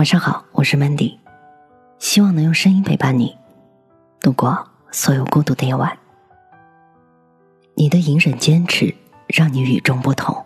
[0.00, 1.18] 晚上好，我是 Mandy，
[1.98, 3.36] 希望能用声音陪伴你
[4.18, 5.94] 度过所有孤独的夜晚。
[7.74, 8.94] 你的隐忍坚持
[9.26, 10.42] 让你与众不同。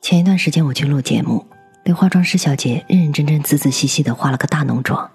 [0.00, 1.46] 前一段时间我去录节目，
[1.84, 5.08] 被化妆师小姐认认真真、仔仔细细的化了个大浓妆。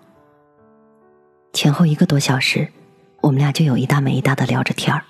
[1.52, 2.72] 前后一个多小时，
[3.20, 5.04] 我们俩就有一搭没一搭的聊着天儿。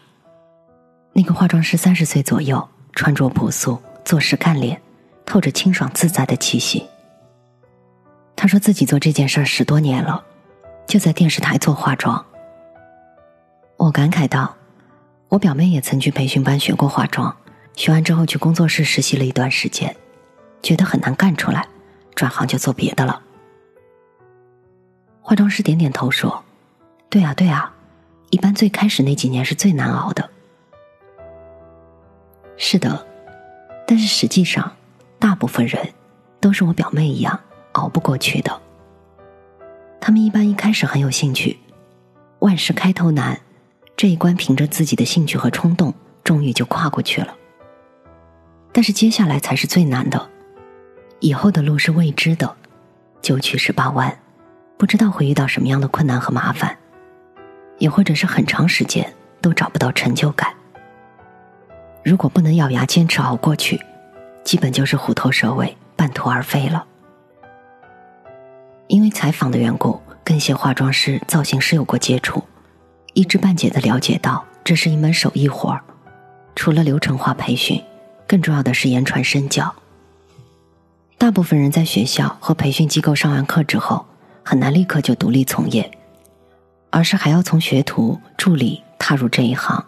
[1.14, 4.82] 那个化妆师三十岁左右，穿着朴素，做事干练。
[5.26, 6.86] 透着清爽自在的气息。
[8.36, 10.24] 他说自己做这件事儿十多年了，
[10.86, 12.24] 就在电视台做化妆。
[13.78, 14.56] 我感慨道
[15.30, 17.36] ：“我表妹也曾去培训班学过化妆，
[17.76, 19.96] 学完之后去工作室实习了一段时间，
[20.62, 21.68] 觉得很难干出来，
[22.14, 23.22] 转行就做别的了。”
[25.22, 26.44] 化妆师点点头说
[27.10, 27.74] ：“对啊，对啊，
[28.30, 30.30] 一般最开始那几年是最难熬的。
[32.58, 33.08] 是的，
[33.88, 34.72] 但是实际上。”
[35.20, 35.94] 大部分人
[36.40, 37.40] 都是我表妹一样
[37.74, 38.62] 熬不过去的。
[40.00, 41.58] 他们一般一开始很有兴趣，
[42.40, 43.40] 万事开头难，
[43.98, 47.36] 这一关凭着自己的兴趣和冲动，终于就跨过去了。
[48.72, 50.30] 但是接下来才是最难的，
[51.20, 52.56] 以后的路是未知的，
[53.22, 54.16] 九曲十八弯，
[54.78, 56.78] 不知道会遇到什么样的困难和麻烦，
[57.80, 59.12] 也或者是很长时间
[59.42, 60.54] 都找不到成就感。
[62.04, 63.82] 如果不能咬牙坚持熬过去。
[64.46, 66.86] 基本就是虎头蛇尾、半途而废了。
[68.88, 72.44] 因为采访的缘故，跟一些化妆师、造型师有过接触，
[73.14, 75.82] 一知半解的了解到，这是一门手艺活儿。
[76.56, 77.84] 除了流程化培训，
[78.28, 79.74] 更重要的是言传身教。
[81.18, 84.06] 大部分人在学校和培训机构上完课之后，
[84.44, 85.90] 很难立刻就独立从业，
[86.92, 89.84] 而是还要从学徒、助理踏入这一行，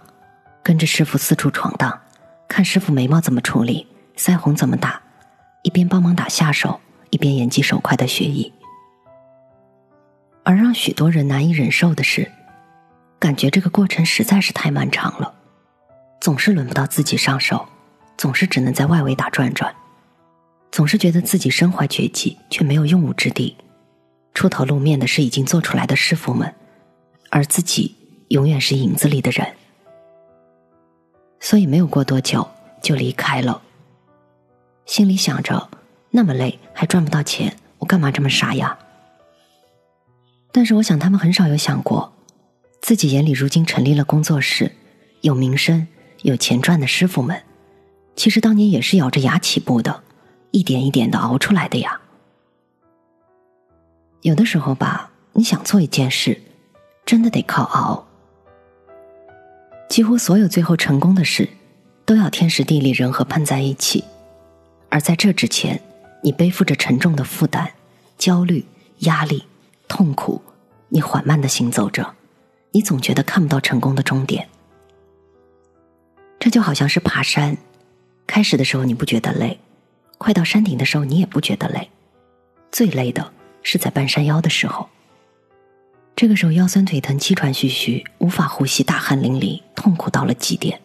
[0.64, 2.00] 跟着师傅四处闯荡，
[2.48, 3.86] 看师傅眉毛怎么处理。
[4.18, 5.02] 腮红怎么打？
[5.62, 6.80] 一边帮忙打下手，
[7.12, 8.52] 一边眼疾手快的学艺。
[10.44, 12.32] 而让许多人难以忍受的是，
[13.20, 15.34] 感觉这个过程实在是太漫长了，
[16.20, 17.68] 总是轮不到自己上手，
[18.18, 19.76] 总是只能在外围打转转，
[20.72, 23.56] 总是觉得自己身怀绝技却没有用武之地，
[24.34, 26.56] 出头露面的是已经做出来的师傅们，
[27.30, 27.96] 而自己
[28.30, 29.46] 永远是影子里的人，
[31.40, 32.48] 所以没有过多久
[32.82, 33.62] 就离开了。
[34.88, 35.70] 心里想着，
[36.10, 38.80] 那么累还赚不到钱，我干嘛这么傻呀？
[40.54, 42.14] 但是我想，他们很少有想过，
[42.82, 44.72] 自己眼里如今成立了工作室，
[45.22, 45.86] 有名声、
[46.22, 47.44] 有钱赚的师傅们，
[48.16, 50.04] 其实当年也是咬着牙起步的，
[50.52, 52.00] 一点一点的熬出来的呀。
[54.22, 56.42] 有的时候吧，你想做一件事，
[57.06, 58.08] 真的得靠熬。
[59.90, 61.50] 几乎所有最后成功的事，
[62.06, 64.04] 都要天时地利人和碰在一起。
[64.90, 65.82] 而在这之前，
[66.24, 67.72] 你背负着沉重的负担、
[68.18, 68.66] 焦虑、
[69.00, 69.44] 压力、
[69.88, 70.42] 痛苦，
[70.90, 72.16] 你缓慢的行走着，
[72.72, 74.48] 你总觉得看不到成功的终点。
[76.40, 77.58] 这就好像是爬山，
[78.26, 79.60] 开始的时候你不觉得累，
[80.18, 81.90] 快到山顶的时候你也不觉得累，
[82.72, 83.34] 最累的
[83.64, 84.88] 是在半山腰的时候。
[86.16, 90.82] 这个时候腰酸腿疼、气喘吁吁、无法呼吸、大汗淋漓、痛苦到了极点。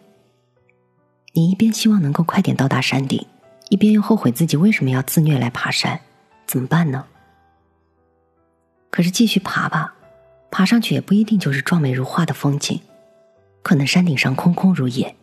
[1.32, 3.24] 你一边希望能够快点到达山顶。
[3.72, 5.98] 一边又后悔自己为什么要自虐来爬山，
[6.46, 7.06] 怎么办呢？
[8.90, 9.94] 可是继续爬吧，
[10.50, 12.78] 爬上去也不一定就是壮美如画的风景，
[13.62, 15.16] 可能山顶上空空如也，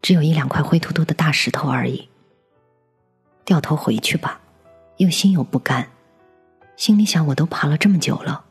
[0.00, 2.08] 只有一两块灰秃秃的大石头而已。
[3.44, 4.40] 掉头回去吧，
[4.98, 5.88] 又心有不甘，
[6.76, 8.44] 心里想我都爬了这么久了，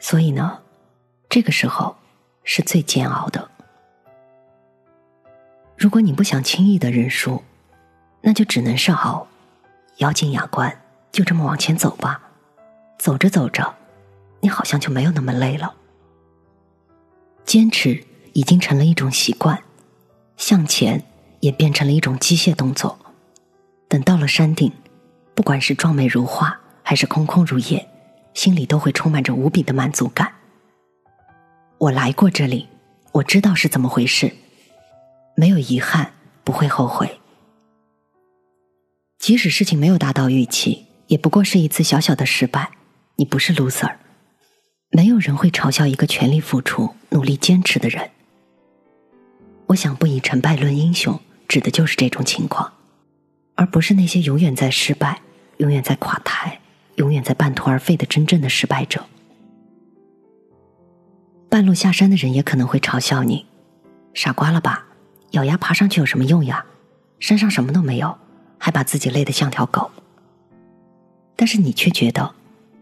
[0.00, 0.58] 所以呢，
[1.28, 1.94] 这个时候
[2.42, 3.48] 是最煎熬的。
[5.76, 7.40] 如果你不想轻易的认输。
[8.22, 9.26] 那就只能是熬，
[9.98, 10.82] 咬紧牙关，
[11.12, 12.20] 就这么往前走吧。
[12.98, 13.76] 走着走着，
[14.40, 15.74] 你好像就没有那么累了。
[17.44, 18.04] 坚持
[18.34, 19.62] 已经成了一种习惯，
[20.36, 21.02] 向前
[21.40, 22.98] 也变成了一种机械动作。
[23.88, 24.72] 等到了山顶，
[25.34, 27.88] 不管是壮美如画，还是空空如也，
[28.34, 30.32] 心里都会充满着无比的满足感。
[31.78, 32.68] 我来过这里，
[33.12, 34.32] 我知道是怎么回事，
[35.34, 36.12] 没有遗憾，
[36.44, 37.19] 不会后悔。
[39.20, 42.70] 即使事情没有达到预期，也不过是一次小小的失败。
[43.16, 43.96] 你不是 loser，
[44.90, 48.10] 没有人会嘲笑一个全力付出、努力坚持的人。
[49.66, 52.72] 我想，不以成败论英雄，指的就是这种情况，
[53.56, 55.20] 而不是那些永远在失败、
[55.58, 56.58] 永远在垮台、
[56.96, 59.04] 永远在半途而废的真正的失败者。
[61.50, 63.44] 半路下山的人也可能会嘲笑你
[64.14, 64.86] ：“傻瓜了吧？
[65.32, 66.64] 咬牙爬上去有什么用呀？
[67.18, 68.16] 山上什么都没有。”
[68.60, 69.90] 还把自己累得像条狗。
[71.34, 72.32] 但是你却觉得，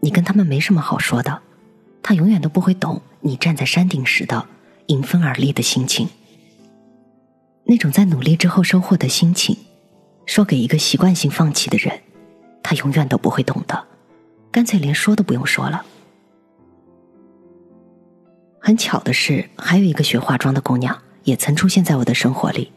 [0.01, 1.41] 你跟他们没什么好说的，
[2.03, 4.45] 他永远都不会懂你站在山顶时的
[4.87, 6.09] 迎风而立的心情。
[7.63, 9.55] 那种在努力之后收获的心情，
[10.25, 12.01] 说给一个习惯性放弃的人，
[12.61, 13.87] 他永远都不会懂的，
[14.51, 15.85] 干脆连说都不用说了。
[18.59, 22.71] 很巧的是，还有一个学化妆的姑娘也曾出现在我的生活里。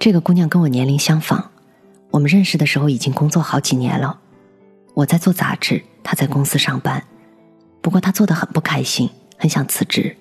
[0.00, 1.50] 这个姑娘跟我年龄相仿，
[2.10, 4.18] 我们认识的时候已经工作好几年了。
[4.94, 7.04] 我在做杂志，她在公司上班，
[7.82, 10.16] 不过她做的很不开心，很想辞职。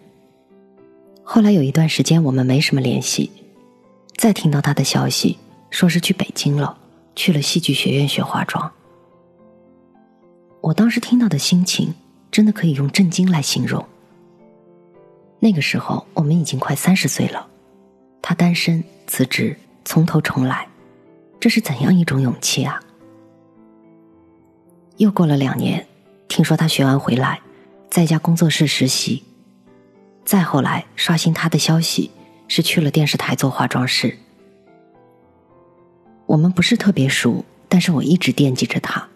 [1.24, 3.32] 后来有一段时间我们没什么联系，
[4.18, 5.38] 再听到她的消息，
[5.70, 6.78] 说是去北京了，
[7.16, 8.70] 去了戏剧学院学化妆。
[10.60, 11.94] 我当时听到的心情，
[12.30, 13.88] 真的可以用震惊来形容。
[15.40, 17.48] 那个时候我们已经快三十岁了，
[18.22, 19.56] 她单身，辞职。
[19.90, 20.68] 从头重来，
[21.40, 22.80] 这是怎样一种勇气啊！
[24.98, 25.84] 又过了两年，
[26.28, 27.42] 听说他学完回来，
[27.90, 29.24] 在一家工作室实习。
[30.24, 32.12] 再后来刷新他的消息，
[32.48, 34.16] 是去了电视台做化妆师。
[36.28, 39.08] 我们不是特别熟，但是我一直惦记着他，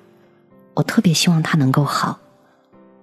[0.74, 2.20] 我特别希望他能够好，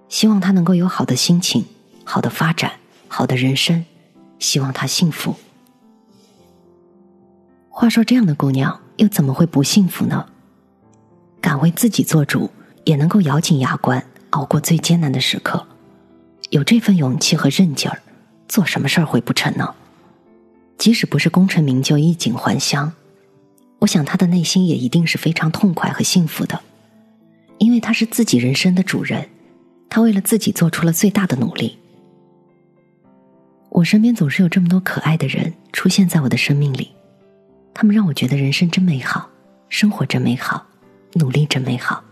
[0.09, 1.65] 希望他能够有好的心情、
[2.03, 2.73] 好的发展、
[3.07, 3.85] 好的人生，
[4.39, 5.37] 希望他幸福。
[7.73, 10.25] 话说，这样的姑娘又怎么会不幸福呢？
[11.39, 12.51] 敢为自己做主，
[12.83, 15.65] 也能够咬紧牙关熬过最艰难的时刻，
[16.49, 17.99] 有这份勇气和韧劲儿，
[18.47, 19.73] 做什么事儿会不成呢？
[20.77, 22.91] 即使不是功成名就、衣锦还乡，
[23.79, 26.59] 我想她的内心也一定是非常痛快和幸福的，
[27.57, 29.29] 因为她是自己人生的主人，
[29.89, 31.77] 她为了自己做出了最大的努力。
[33.69, 36.91] 我身边总是有这么多可爱的人出现在我的生命里。
[37.81, 39.27] 他们让我觉得人生真美好，
[39.67, 40.67] 生活真美好，
[41.13, 42.03] 努力真美好。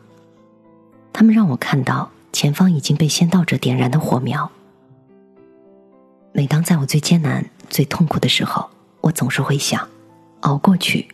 [1.13, 4.51] 他们让我看到前方已经被先到者点燃的火苗。
[6.31, 8.67] 每当在我最艰难、最痛苦的时候，
[9.01, 9.87] 我总是会想，
[10.39, 11.07] 熬过去，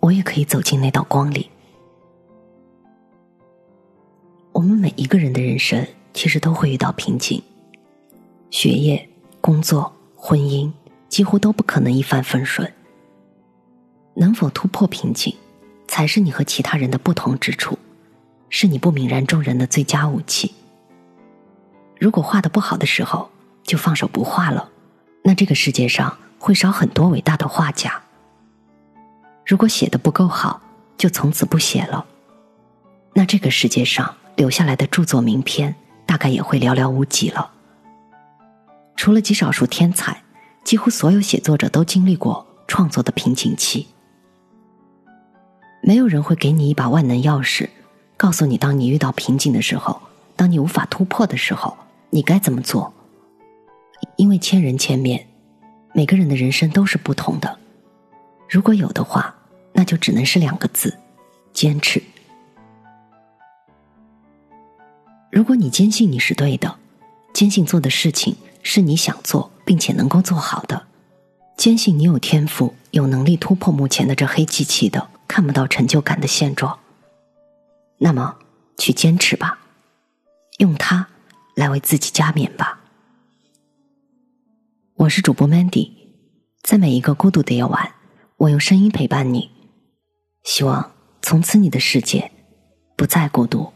[0.00, 1.50] 我也可以走进那道光里。
[4.52, 7.42] 我们每一个人的人生其实都会遇到瓶颈，
[8.50, 9.06] 学业、
[9.42, 10.72] 工作、婚姻
[11.10, 12.72] 几乎都不可能一帆风顺。
[14.14, 15.34] 能否突破瓶颈，
[15.88, 17.78] 才是你和其他人的不同之处，
[18.48, 20.54] 是你不泯然众人的最佳武器。
[21.98, 23.30] 如果画的不好的时候
[23.62, 24.70] 就放手不画了，
[25.22, 28.02] 那这个世界上会少很多伟大的画家。
[29.46, 30.62] 如果写的不够好，
[30.96, 32.06] 就从此不写了，
[33.14, 35.74] 那这个世界上留下来的著作名篇
[36.06, 37.50] 大概也会寥寥无几了。
[38.96, 40.22] 除了极少数天才，
[40.64, 43.88] 几乎所有写作者都经历过创作的瓶颈期。
[45.82, 47.68] 没有人会给你一把万能钥匙，
[48.16, 50.00] 告诉你当你遇到瓶颈的时候，
[50.36, 51.76] 当你无法突破的时候，
[52.10, 52.92] 你该怎么做。
[54.16, 55.26] 因为千人千面，
[55.92, 57.58] 每个人的人生都是不同的。
[58.48, 59.34] 如果有的话，
[59.72, 60.98] 那就只能是两个字：
[61.52, 62.02] 坚持。
[65.30, 66.76] 如果你坚信你是对的，
[67.32, 70.82] 坚信做的事情是你想做并且能够做好的，
[71.56, 75.08] 坚信你有天赋、有能力突破目前的这黑漆漆的。
[75.30, 76.76] 看不到成就感的现状，
[77.98, 78.36] 那么
[78.76, 79.60] 去坚持吧，
[80.58, 81.06] 用它
[81.54, 82.80] 来为自己加冕吧。
[84.96, 85.92] 我是主播 Mandy，
[86.62, 87.92] 在每一个孤独的夜晚，
[88.38, 89.52] 我用声音陪伴你，
[90.42, 90.90] 希望
[91.22, 92.32] 从此你的世界
[92.96, 93.72] 不再孤独。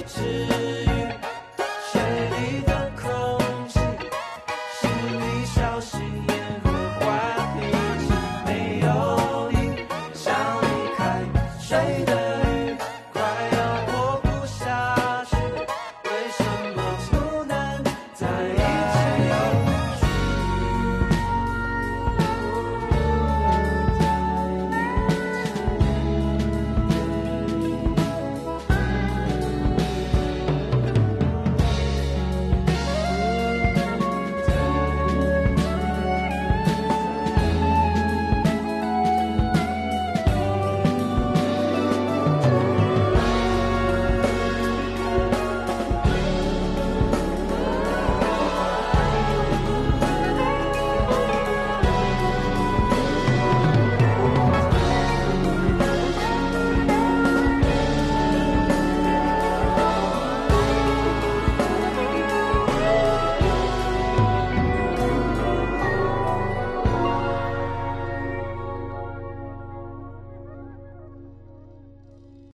[0.00, 0.69] 一。